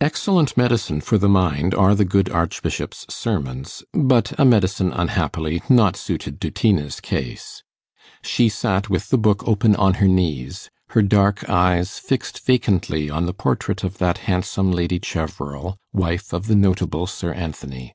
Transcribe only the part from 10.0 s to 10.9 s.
her knees,